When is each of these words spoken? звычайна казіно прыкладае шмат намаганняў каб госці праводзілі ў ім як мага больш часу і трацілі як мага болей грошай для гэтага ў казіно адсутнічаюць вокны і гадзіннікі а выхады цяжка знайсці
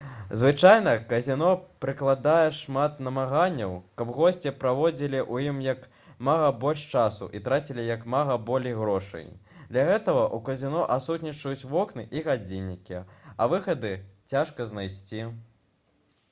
звычайна 0.41 0.91
казіно 1.09 1.47
прыкладае 1.83 2.45
шмат 2.59 2.95
намаганняў 3.07 3.75
каб 4.01 4.13
госці 4.19 4.53
праводзілі 4.63 5.19
ў 5.25 5.51
ім 5.53 5.59
як 5.67 5.85
мага 6.31 6.47
больш 6.65 6.87
часу 6.95 7.29
і 7.41 7.43
трацілі 7.49 7.85
як 7.89 8.07
мага 8.15 8.39
болей 8.49 8.75
грошай 8.81 9.29
для 9.75 9.85
гэтага 9.91 10.25
ў 10.25 10.49
казіно 10.51 10.81
адсутнічаюць 10.99 11.67
вокны 11.77 12.07
і 12.19 12.25
гадзіннікі 12.31 13.01
а 13.01 13.51
выхады 13.55 13.93
цяжка 14.35 14.71
знайсці 14.75 15.25